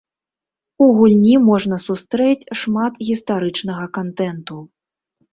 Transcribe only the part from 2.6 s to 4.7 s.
шмат гістарычнага кантэнту.